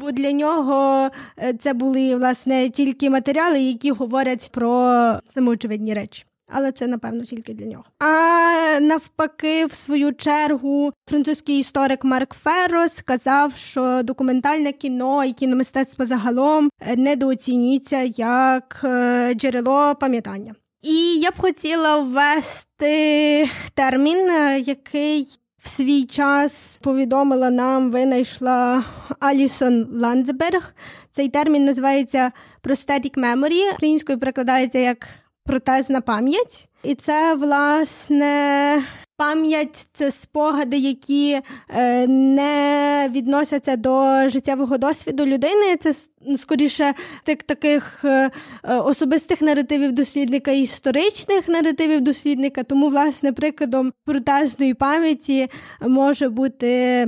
[0.00, 6.72] Бо для нього е, це були власне тільки матеріали, які говорять про самоочевидні речі але
[6.72, 7.84] це напевно тільки для нього.
[7.98, 16.06] А навпаки, в свою чергу, французький історик Марк Ферро сказав, що документальне кіно і кіномистецтво
[16.06, 20.54] загалом е, недооцінюється як е, джерело пам'ятання.
[20.82, 25.28] І я б хотіла ввести термін, е, який
[25.62, 28.84] в свій час повідомила нам, винайшла
[29.20, 30.74] Алісон Ландсберг.
[31.10, 32.32] Цей термін називається
[32.62, 35.08] prosthetic memory, українською перекладається як
[35.44, 38.82] протезна пам'ять, і це власне.
[39.20, 45.76] Пам'ять це спогади, які е, не відносяться до життєвого досвіду людини.
[45.80, 45.94] Це
[46.36, 48.30] скоріше тих таких е,
[48.62, 52.62] особистих наративів дослідника історичних наративів дослідника.
[52.62, 55.48] Тому, власне, прикладом протезної пам'яті
[55.80, 57.06] може бути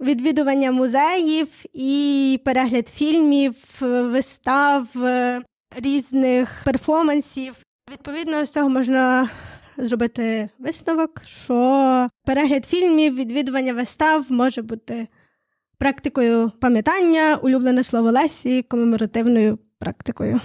[0.00, 4.86] відвідування музеїв і перегляд фільмів, вистав,
[5.76, 7.63] різних перформансів.
[7.92, 9.28] Відповідно, з цього можна
[9.76, 15.08] зробити висновок, що перегляд фільмів, відвідування вистав може бути
[15.78, 20.40] практикою пам'ятання, улюблене слово Лесі, комеморативною практикою.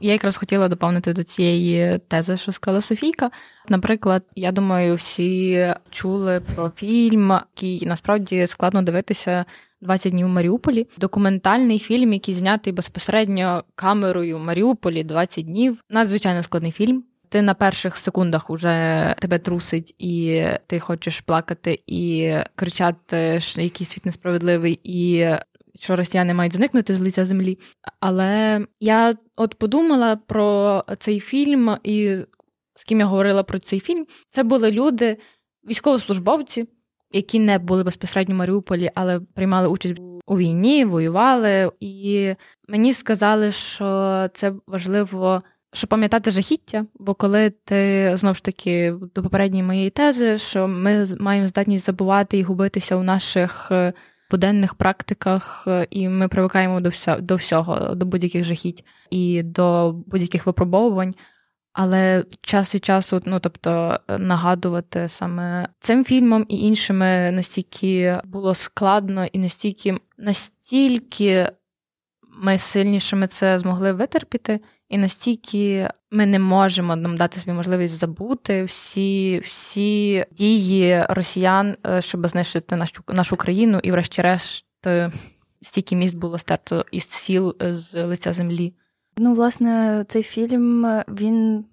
[0.00, 3.30] Я якраз хотіла доповнити до цієї тези, що сказала Софійка.
[3.68, 9.44] Наприклад, я думаю, всі чули про фільм, який насправді складно дивитися
[9.80, 10.86] 20 днів в Маріуполі.
[10.98, 15.84] Документальний фільм, який знятий безпосередньо камерою Маріуполі 20 днів.
[15.90, 17.04] Надзвичайно складний фільм.
[17.28, 23.86] Ти на перших секундах вже тебе трусить, і ти хочеш плакати і кричати, що який
[23.86, 25.26] світ несправедливий, і
[25.74, 27.58] що росіяни мають зникнути з лиця землі.
[28.00, 32.16] Але я от подумала про цей фільм, і
[32.74, 35.16] з ким я говорила про цей фільм, це були люди,
[35.68, 36.66] військовослужбовці,
[37.12, 39.94] які не були безпосередньо в Маріуполі, але приймали участь
[40.26, 41.70] у війні, воювали.
[41.80, 42.34] І
[42.68, 45.42] мені сказали, що це важливо.
[45.72, 51.06] Щоб пам'ятати жахіття, бо коли ти знову ж таки до попередньої моєї тези, що ми
[51.20, 53.92] маємо здатність забувати і губитися у наших е,
[54.30, 59.92] буденних практиках, е, і ми привикаємо до всього, до всього, до будь-яких жахіть і до
[59.92, 61.14] будь-яких випробовувань.
[61.80, 69.24] Але час від часу, ну тобто, нагадувати саме цим фільмом і іншими настільки було складно,
[69.24, 71.50] і настільки настільки
[72.38, 78.64] ми сильнішими це змогли витерпіти, і настільки ми не можемо нам дати собі можливість забути
[78.64, 84.64] всі всі дії росіян, е, щоб знищити нашу нашу країну, і, врешті-решт,
[85.62, 88.74] стільки міст було стерто із сіл з лиця землі.
[89.20, 91.64] Ну, власне, цей фільм він,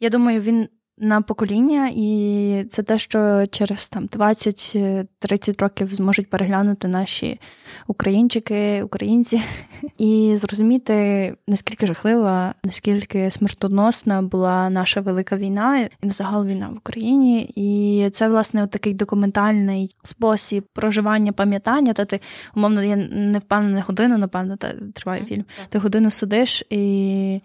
[0.00, 0.68] я думаю, він
[1.00, 7.40] на покоління, і це те, що через там 20-30 років зможуть переглянути наші
[7.86, 9.42] українчики, українці,
[9.98, 16.76] і зрозуміти, наскільки жахлива, наскільки смертоносна була наша велика війна і на загал війна в
[16.76, 17.52] Україні.
[17.56, 21.92] І це власне такий документальний спосіб проживання пам'ятання.
[21.92, 22.20] Та ти
[22.56, 25.44] умовно я не впевнена годину, напевно, та триває фільм.
[25.68, 27.40] Ти годину сидиш і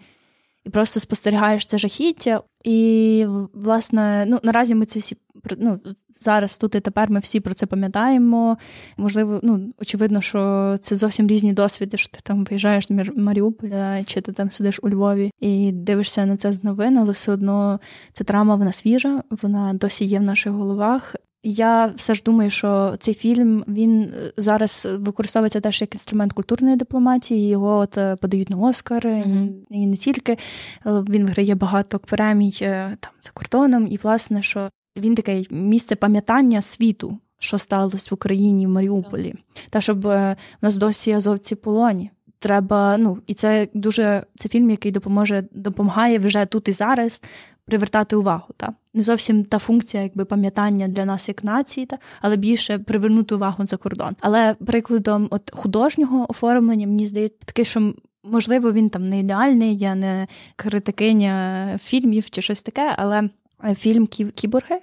[0.66, 2.42] і просто спостерігаєш це жахіття.
[2.64, 5.16] І, власне, ну наразі ми це всі
[5.58, 8.56] ну, зараз тут і тепер ми всі про це пам'ятаємо.
[8.96, 14.20] Можливо, ну очевидно, що це зовсім різні досвіди, що ти там виїжджаєш з Маріуполя, чи
[14.20, 17.80] ти там сидиш у Львові і дивишся на це з новин, але все одно
[18.12, 21.14] ця травма вона свіжа, вона досі є в наших головах.
[21.48, 26.76] Я все ж думаю, що цей фільм він е, зараз використовується теж як інструмент культурної
[26.76, 27.48] дипломатії.
[27.48, 29.52] Його от е, подають на Оскар mm-hmm.
[29.70, 30.36] і не тільки
[30.84, 36.60] він виграє багато премій е, там за кордоном, і власне, що він таке місце пам'ятання
[36.60, 39.66] світу, що сталося в Україні в Маріуполі, mm-hmm.
[39.70, 42.10] та щоб у нас досі азовці полоні.
[42.38, 47.22] Треба, ну і це дуже це фільм, який допоможе допомагає вже тут і зараз
[47.64, 48.44] привертати увагу.
[48.56, 53.34] Та не зовсім та функція, якби пам'ятання для нас як нації, та але більше привернути
[53.34, 54.16] увагу за кордон.
[54.20, 57.94] Але прикладом от художнього оформлення мені здається таке, що.
[58.28, 63.28] Можливо, він там не ідеальний, я не критикиня фільмів чи щось таке, але
[63.74, 64.80] фільм Кіборги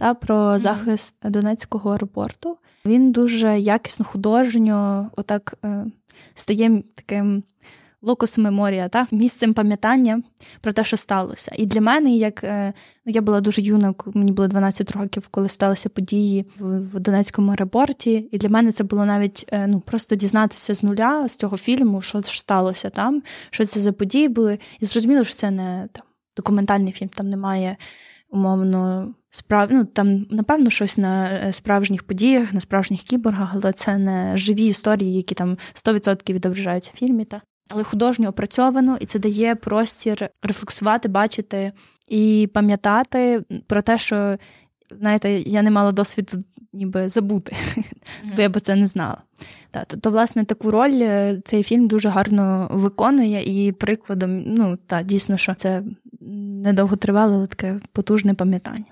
[0.00, 5.84] та про захист Донецького аеропорту він дуже якісно художньо, отак е,
[6.34, 7.42] стає таким
[8.02, 10.22] локус меморія, та місцем пам'ятання
[10.60, 11.52] про те, що сталося.
[11.56, 12.72] І для мене, як е,
[13.06, 17.50] ну, я була дуже юна, мені було 12 років, коли сталися події в, в Донецькому
[17.50, 18.28] аеропорті.
[18.32, 22.00] І для мене це було навіть е, ну просто дізнатися з нуля з цього фільму,
[22.00, 24.58] що ж сталося там, що це за події були.
[24.80, 26.04] І зрозуміло, що це не там
[26.36, 27.76] документальний фільм, там немає
[28.30, 29.68] умовно справ...
[29.70, 34.66] ну, там, напевно, щось на е, справжніх подіях, на справжніх кіборгах, але це не живі
[34.66, 37.24] історії, які там 100% відображаються в фільмі.
[37.24, 37.40] Та.
[37.68, 41.72] Але художньо опрацьовано, і це дає простір рефлексувати, бачити
[42.08, 44.36] і пам'ятати про те, що,
[44.90, 48.36] знаєте, я не мала досвіду ніби забути, mm-hmm.
[48.36, 49.22] бо я би це не знала.
[49.70, 54.78] Та, то, то, власне, таку роль е, цей фільм дуже гарно виконує, і прикладом, ну,
[54.86, 55.82] та, дійсно, що це
[56.20, 58.84] недовго тривало, але таке потужне пам'ятання.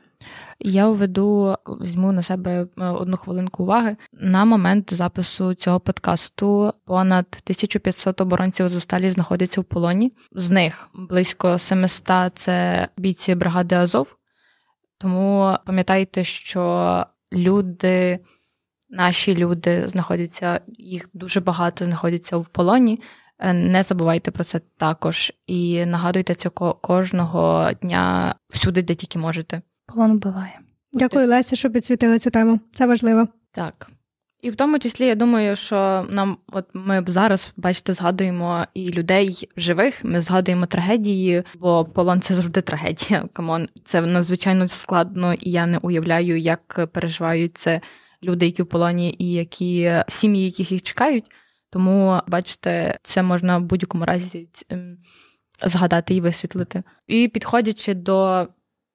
[0.60, 3.96] Я введу, візьму на себе е, одну хвилинку уваги.
[4.12, 10.12] На момент запису цього подкасту понад 1500 оборонців Азовсталі знаходяться в полоні.
[10.32, 14.16] З них близько 700– це бійці бригади Азов.
[14.98, 18.18] Тому пам'ятайте, що люди,
[18.90, 23.00] наші люди знаходяться, їх дуже багато знаходяться в полоні.
[23.38, 26.48] Е, не забувайте про це також і нагадуйте це
[26.81, 29.62] кожного дня всюди, де тільки можете.
[29.87, 30.61] Полон вбиває.
[30.92, 32.61] Дякую, Леся, що підсвітили цю тему.
[32.72, 33.29] Це важливо.
[33.53, 33.90] Так.
[34.40, 39.48] І в тому числі я думаю, що нам, от ми зараз, бачите, згадуємо і людей
[39.57, 43.29] живих, ми згадуємо трагедії, бо полон це завжди трагедія.
[43.33, 47.81] Come on, це надзвичайно складно, і я не уявляю, як переживають це
[48.22, 51.24] люди, які в полоні, і які сім'ї, яких їх чекають.
[51.70, 54.98] Тому, бачите, це можна в будь-якому разі ем,
[55.64, 56.83] згадати і висвітлити.
[57.07, 58.48] І підходячи до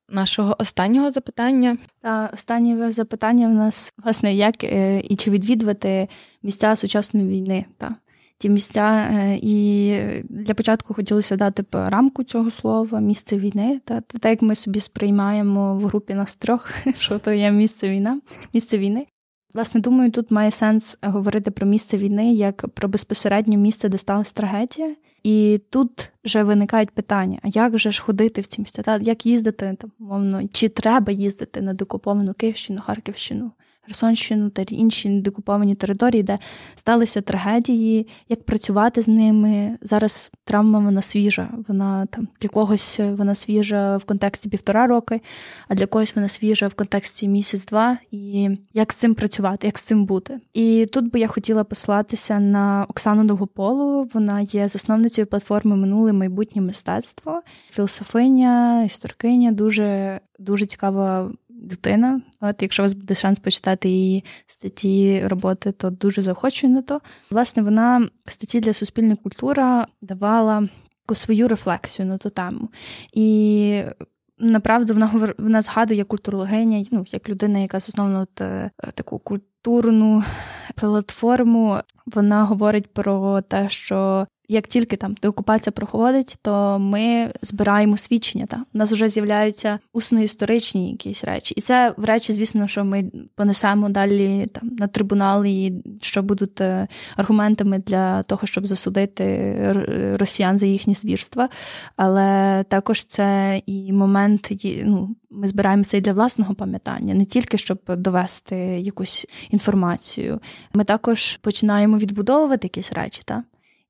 [0.09, 1.77] нашого останнього запитання.
[2.01, 6.07] Та останнє запитання в нас власне як е, і чи відвідувати
[6.43, 7.65] місця сучасної війни.
[7.77, 7.95] Та
[8.38, 9.95] ті місця, е, і
[10.29, 13.81] для початку хотілося дати рамку цього слова місце війни.
[13.86, 18.21] Та так як ми собі сприймаємо в групі нас трьох, що то є місце війна,
[18.53, 19.05] місце війни.
[19.53, 24.33] Власне, думаю, тут має сенс говорити про місце війни як про безпосереднє місце, де сталася
[24.33, 24.95] трагедія.
[25.23, 28.81] І тут вже виникають питання: а як же ж ходити в ці місця?
[28.81, 33.51] Та як їздити там, мовно, чи треба їздити на докуповану Київщину, Харківщину?
[33.85, 36.39] Херсонщину та інші недокуповані території, де
[36.75, 39.77] сталися трагедії, як працювати з ними.
[39.81, 41.49] Зараз травма вона свіжа.
[41.67, 45.21] Вона там для когось вона свіжа в контексті півтора роки,
[45.67, 47.97] а для когось вона свіжа в контексті місяць-два.
[48.11, 50.39] І як з цим працювати, як з цим бути.
[50.53, 54.09] І тут би я хотіла послатися на Оксану Довгополу.
[54.13, 57.41] Вона є засновницею платформи Минуле майбутнє мистецтво,
[57.71, 61.31] філософиня, історикиня, дуже дуже цікава
[61.63, 62.21] дитина.
[62.41, 67.02] От якщо у вас буде шанс почитати її статті роботи, то дуже заохочую на то.
[67.32, 70.67] Власне, вона в статті для суспільна культура давала
[71.13, 72.69] свою рефлексію на ту тему.
[73.13, 73.84] І
[74.39, 80.23] направду вона вона згадує культурологиня, ну як людина, яка заснована е, таку культурну
[80.76, 81.80] платформу.
[82.06, 88.45] Вона говорить про те, що як тільки там деокупація проходить, то ми збираємо свідчення.
[88.45, 93.11] Та у нас вже з'являються усно-історичні якісь речі, і це в речі, звісно, що ми
[93.35, 99.33] понесемо далі там на трибунал, і що будуть е, аргументами для того, щоб засудити
[100.19, 101.49] росіян за їхні звірства.
[101.95, 104.51] Але також це і момент,
[104.85, 110.39] ну, ми збираємося і для власного пам'ятання, не тільки щоб довести якусь інформацію.
[110.73, 113.21] Ми також починаємо відбудовувати якісь речі.
[113.25, 113.43] Та?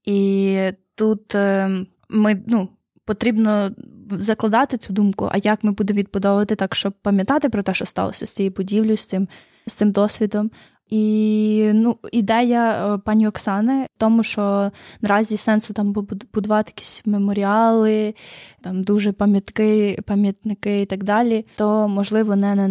[0.03, 0.59] І
[0.95, 1.69] тут е,
[2.09, 2.69] ми ну,
[3.05, 3.71] потрібно
[4.11, 8.25] закладати цю думку, а як ми будемо відбудовувати так, щоб пам'ятати про те, що сталося
[8.25, 9.27] з цією будівлею, з цим,
[9.67, 10.51] з цим досвідом.
[10.89, 15.93] І ну, ідея е, пані Оксани в тому, що наразі сенсу там
[16.33, 18.13] будувати якісь меморіали,
[18.61, 22.67] там дуже пам'ятки, пам'ятники і так далі, то можливо не не,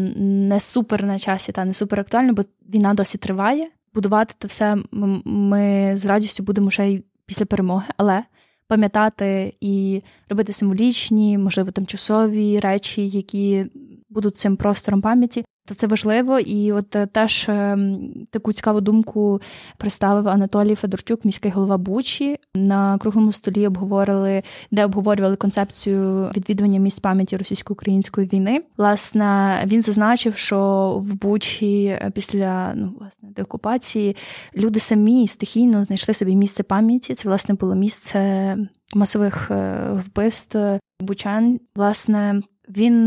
[0.49, 2.43] не супер на часі та не супер актуально, бо
[2.75, 3.69] війна досі триває.
[3.95, 4.77] Будувати це все
[5.25, 8.25] ми з радістю будемо ще й після перемоги, але
[8.67, 13.67] пам'ятати і робити символічні, можливо, тимчасові речі, які
[14.11, 16.39] будуть цим простором пам'яті, то це важливо.
[16.39, 19.41] І от е, теж ем, таку цікаву думку
[19.77, 22.37] представив Анатолій Федорчук, міський голова Бучі.
[22.55, 28.61] На круглому столі обговорили, де обговорювали концепцію відвідування місць пам'яті російсько-української війни.
[28.79, 34.17] Власне, він зазначив, що в Бучі е, після ну власне деокупації
[34.57, 37.15] люди самі стихійно знайшли собі місце пам'яті.
[37.15, 38.57] Це власне було місце
[38.95, 40.59] масових е, вбивств
[41.01, 41.61] бучан.
[41.77, 43.07] Власне, Він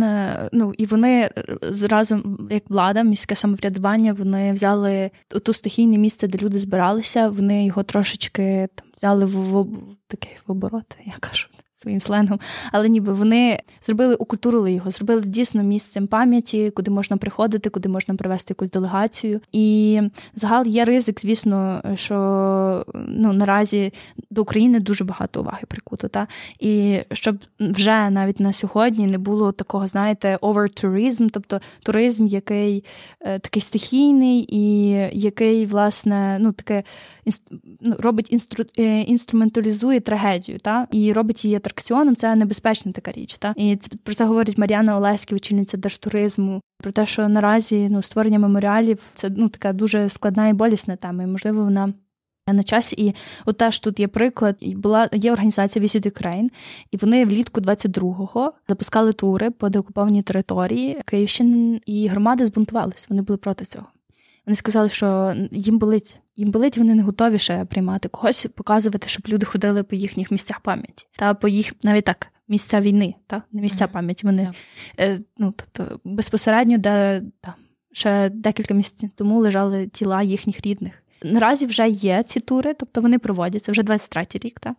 [0.51, 1.30] ну і вони
[1.82, 5.12] разом, як влада, міське самоврядування, вони взяли
[5.43, 7.30] ту стихійне місце, де люди збиралися.
[7.30, 9.68] Вони його трошечки там взяли в, в
[10.08, 11.47] такий в оборот, я кажу
[11.86, 12.40] своїм сленгом,
[12.72, 18.16] але ніби вони зробили, укультурили його, зробили дійсно місцем пам'яті, куди можна приходити, куди можна
[18.16, 19.42] привести якусь делегацію.
[19.52, 20.02] І
[20.36, 23.94] загал є ризик, звісно, що ну наразі
[24.32, 26.08] до України дуже багато уваги прикуто.
[26.08, 26.28] Та?
[26.60, 32.84] І щоб вже навіть на сьогодні не було такого, знаєте, over-tourism, тобто туризм, який
[33.22, 36.84] е, такий стихійний і який, власне, ну таке
[37.99, 40.88] робить інстру, е, інструменталізує трагедію, та?
[40.91, 43.38] і робить її атракціоном, це небезпечна така річ.
[43.38, 43.53] Та?
[43.55, 48.39] І це, про це говорить Мар'яна Олеськів, очільниця держтуризму, про те, що наразі ну, створення
[48.39, 51.93] меморіалів це ну, така дуже складна і болісна тема, і можливо вона.
[52.47, 53.15] На часі, і
[53.45, 54.57] от теж тут є приклад.
[54.61, 56.47] Була є організація Visit Ukraine,
[56.91, 63.07] і вони влітку 22-го запускали тури по деокупованій території Київщини, і громади збунтувалися.
[63.09, 63.86] Вони були проти цього.
[64.46, 66.18] Вони сказали, що їм болить.
[66.36, 70.60] Їм болить, вони не готові ще приймати когось, показувати, щоб люди ходили по їхніх місцях
[70.60, 71.08] пам'яті.
[71.16, 73.91] Та по їх навіть так, місця війни, та не місця mm-hmm.
[73.91, 74.26] пам'яті.
[74.26, 74.52] Вони
[74.98, 75.24] yeah.
[75.38, 77.54] ну тобто безпосередньо, де та,
[77.91, 81.04] ще декілька місяців тому лежали тіла їхніх рідних.
[81.24, 84.60] Наразі вже є ці тури, тобто вони проводяться вже 23-й рік.
[84.60, 84.76] Та?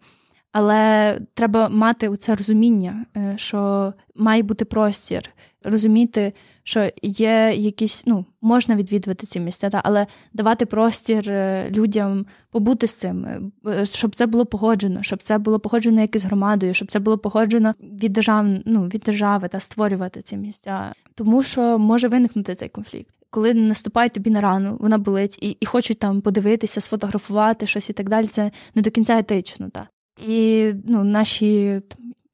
[0.59, 5.31] Але треба мати це розуміння, е, що має бути простір,
[5.65, 6.33] розуміти,
[6.63, 12.87] що є якісь, ну, можна відвідувати ці місця, та, але давати простір е, людям побути
[12.87, 13.27] з цим,
[13.67, 17.75] е, щоб це було погоджено, щоб це було погоджено якось громадою, щоб це було погоджено
[17.81, 20.93] від держав, ну, від держави та створювати ці місця.
[21.15, 23.15] Тому що може виникнути цей конфлікт.
[23.31, 27.93] Коли наступають тобі на рану, вона болить, і і хочуть там подивитися, сфотографувати щось і
[27.93, 29.71] так далі, це не до кінця етично.
[29.71, 29.89] Та.
[30.27, 31.81] І ну, наші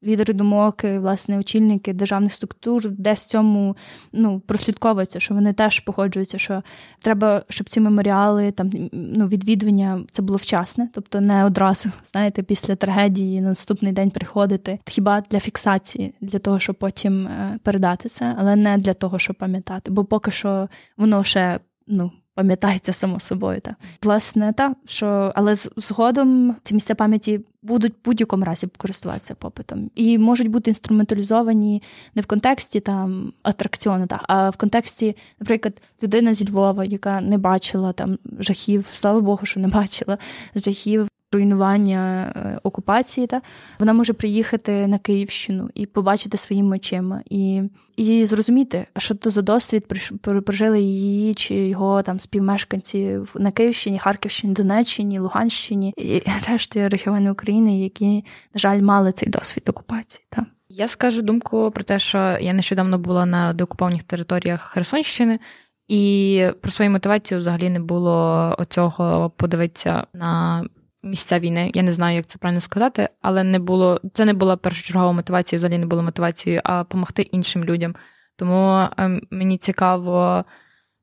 [0.05, 3.77] лідери думок, власне, очільники державних структур, десь цьому
[4.13, 6.63] ну, прослідковується, що вони теж погоджуються, що
[6.99, 12.75] треба, щоб ці меморіали, там ну, відвідування це було вчасне, тобто не одразу, знаєте, після
[12.75, 14.79] трагедії на наступний день приходити.
[14.85, 19.35] Хіба для фіксації, для того, щоб потім е, передати це, але не для того, щоб
[19.35, 20.67] пам'ятати, бо поки що
[20.97, 23.61] воно ще ну пам'ятається само собою.
[23.61, 23.75] Та.
[24.03, 29.91] Власне, та, що, але згодом ці місця пам'яті будуть в будь-якому разі користуватися попитом.
[29.95, 31.83] І можуть бути інструменталізовані
[32.15, 37.37] не в контексті там атракціону, та, а в контексті, наприклад, людина зі Львова, яка не
[37.37, 40.17] бачила там жахів, слава Богу, що не бачила
[40.55, 43.41] жахів руйнування е, окупації, та
[43.79, 47.61] вона може приїхати на Київщину і побачити своїми очима, і
[47.97, 49.85] і зрозуміти, що то за досвід
[50.21, 57.79] прожили її чи його там співмешканці на Київщині, Харківщині, Донеччині, Луганщині і решті регіонів України,
[57.79, 58.15] які,
[58.53, 60.25] на жаль, мали цей досвід окупації.
[60.29, 60.45] Та.
[60.69, 65.39] Я скажу думку про те, що я нещодавно була на деокупованих територіях Херсонщини.
[65.87, 70.63] І про свою мотивацію взагалі не було оцього подивитися на
[71.03, 71.71] місця війни.
[71.73, 75.57] Я не знаю, як це правильно сказати, але не було це не була першочергова мотивація,
[75.57, 77.95] взагалі не було мотивацією, а допомогти іншим людям.
[78.35, 80.45] Тому ем, мені цікаво,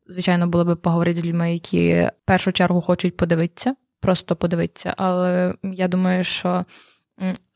[0.07, 4.94] звичайно, було би поговорити з людьми, які в першу чергу хочуть подивитися, просто подивитися.
[4.96, 6.64] Але я думаю, що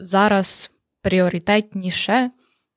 [0.00, 0.70] зараз
[1.02, 2.30] пріоритетніше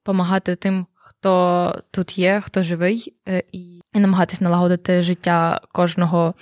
[0.05, 6.33] допомагати тим, хто тут є, хто живий, е, і намагатись налагодити життя кожного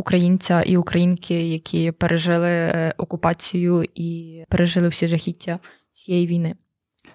[0.00, 5.58] українця і українки, які пережили е, окупацію і пережили всі жахіття
[5.90, 6.54] цієї війни.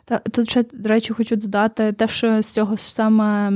[0.06, 3.52] Та тут ще, до речі, хочу додати те, що з цього саме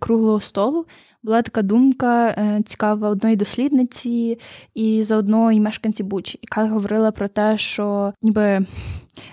[0.00, 0.86] круглого столу
[1.24, 4.38] була така думка е, цікава одної дослідниці
[4.74, 8.66] і заодно і мешканці Бучі, яка говорила про те, що ніби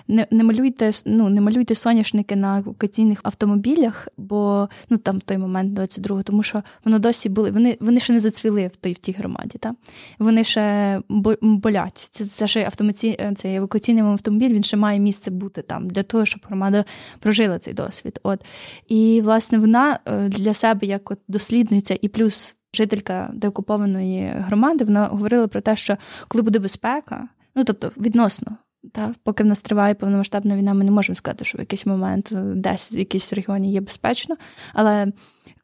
[0.08, 5.38] не не малюйте ну, не малюйте соняшники на евакуаційних автомобілях, бо ну там в той
[5.38, 7.50] момент 22-го, тому що воно досі були.
[7.50, 9.58] Вони вони ще не зацвіли в той в тій громаді.
[9.58, 9.74] Та?
[10.18, 11.00] Вони ще
[11.40, 12.08] болять.
[12.10, 13.32] Це це ще автомаці...
[13.36, 14.54] цей евакуаційний автомобіль.
[14.54, 16.84] Він ще має місце бути там для того, щоб громада
[17.18, 18.20] прожила цей досвід.
[18.22, 18.44] От
[18.88, 22.56] і власне вона е, для себе як от дослідниця і плюс.
[22.74, 25.96] Жителька деокупованої громади, вона говорила про те, що
[26.28, 28.56] коли буде безпека, ну тобто відносно
[28.92, 32.32] та, поки в нас триває повномасштабна війна, ми не можемо сказати, що в якийсь момент
[32.32, 34.36] е, десь в якійсь регіоні є безпечно.
[34.74, 35.12] Але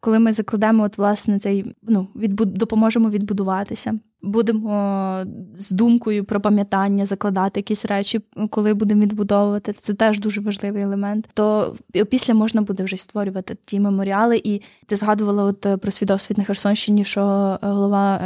[0.00, 2.54] коли ми закладемо, от власне цей ну, відбуд...
[2.54, 5.24] допоможемо відбудуватися, будемо
[5.56, 11.28] з думкою про пам'ятання закладати якісь речі, коли будемо відбудовувати, це теж дуже важливий елемент.
[11.34, 11.76] То
[12.10, 14.40] після можна буде вже створювати ті меморіали.
[14.44, 17.20] І ти згадувала от е, про свій досвід на Херсонщині, що
[17.62, 18.20] е, голова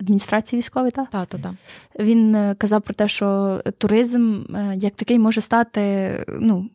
[0.00, 1.04] адміністрації військової, та?
[1.04, 1.54] Та, та, та.
[2.00, 6.70] він е, казав про те, що туризм е, як такий може стати ну,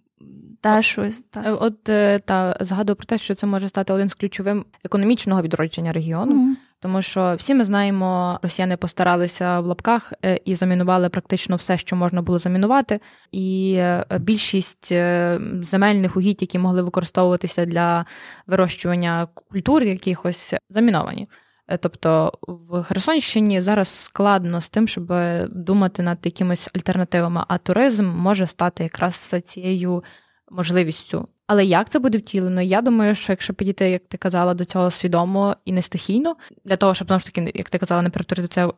[0.62, 1.58] Та щось так.
[1.62, 1.84] От
[2.26, 6.34] та згадую про те, що це може стати один з ключовим економічного відродження регіону.
[6.34, 6.56] Mm-hmm.
[6.84, 11.96] Тому що всі ми знаємо, росіяни постаралися в лапках е, і замінували практично все, що
[11.96, 13.00] можна було замінувати.
[13.32, 18.06] І е, більшість е, земельних угідь, які могли використовуватися для
[18.48, 21.28] вирощування культур, якихось заміновані.
[21.80, 25.14] Тобто в Херсонщині зараз складно з тим, щоб
[25.50, 30.04] думати над якимись альтернативами, а туризм може стати якраз цією
[30.52, 32.62] можливістю але як це буде втілено?
[32.62, 36.36] Я думаю, що якщо підійти, як ти казала, до цього свідомо і не стихійно,
[36.66, 38.70] для того, щоб знову ж таки, як ти казала, не перетворити це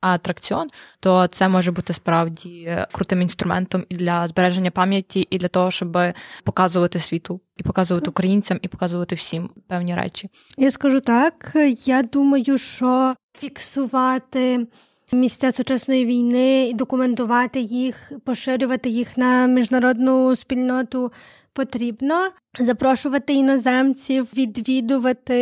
[0.00, 0.68] атракціон,
[1.00, 5.98] то це може бути справді крутим інструментом і для збереження пам'яті, і для того, щоб
[6.44, 10.28] показувати світу, і показувати українцям, і показувати всім певні речі.
[10.58, 11.56] Я скажу так.
[11.84, 14.66] Я думаю, що фіксувати.
[15.14, 21.12] Місця сучасної війни і документувати їх, поширювати їх на міжнародну спільноту
[21.52, 22.28] потрібно
[22.58, 25.34] запрошувати іноземців, відвідувати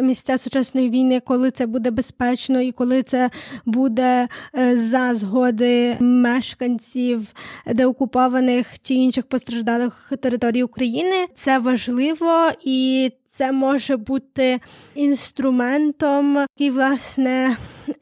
[0.00, 3.30] місця сучасної війни, коли це буде безпечно, і коли це
[3.64, 7.20] буде е, за згоди мешканців
[7.66, 11.26] деокупованих чи інших постраждалих територій України.
[11.34, 14.60] Це важливо і це може бути
[14.94, 17.56] інструментом, який власне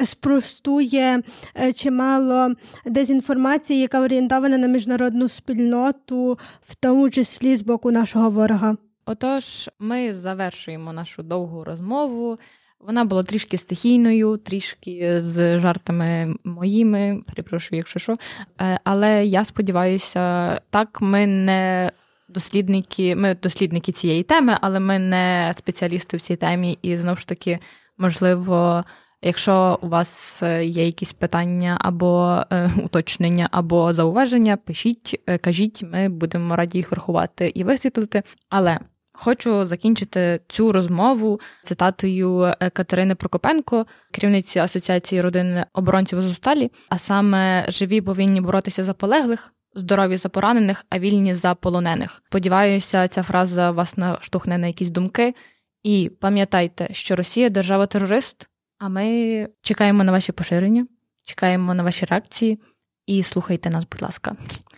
[0.05, 1.23] спростує
[1.61, 2.55] е, чимало
[2.87, 8.77] дезінформації, яка орієнтована на міжнародну спільноту, в тому числі з боку нашого ворога.
[9.07, 12.39] Отож, ми завершуємо нашу довгу розмову.
[12.81, 18.15] Вона була трішки стихійною, трішки з жартами моїми, перепрошую, якщо що.
[18.61, 21.91] Е, але я сподіваюся, так ми не
[22.35, 27.27] дослідники, ми дослідники цієї теми, але ми не спеціалісти в цій темі, і знову ж
[27.27, 27.59] таки,
[27.99, 28.85] можливо.
[29.23, 35.83] Якщо у вас е, є якісь питання або е, уточнення, або зауваження, пишіть, е, кажіть,
[35.93, 38.23] ми будемо раді їх врахувати і висвітлити.
[38.49, 38.79] Але
[39.13, 47.67] хочу закінчити цю розмову цитатою е, Катерини Прокопенко, керівниці Асоціації родин оборонців Азовсталі, а саме
[47.69, 52.23] живі повинні боротися за полеглих здорові за поранених, а вільні за полонених.
[52.27, 55.35] Сподіваюся, ця фраза вас наштовхне на якісь думки.
[55.83, 58.49] І пам'ятайте, що Росія держава терорист.
[58.79, 60.87] А ми чекаємо на ваші поширення,
[61.25, 62.59] чекаємо на ваші реакції
[63.07, 64.37] і слухайте нас, будь ласка.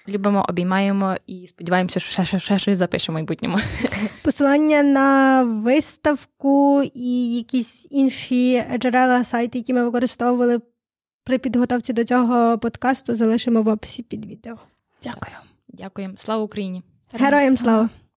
[0.08, 3.58] Любимо, обіймаємо і сподіваємося, що ще, ще, ще щось запишемо в майбутньому.
[4.22, 10.60] Посилання на виставку і якісь інші джерела сайти, які ми використовували
[11.24, 14.58] при підготовці до цього подкасту, залишимо в описі під відео.
[15.02, 15.36] Дякую.
[15.68, 16.14] Дякуємо.
[16.18, 16.82] Слава Україні!
[17.12, 17.88] Героям слава!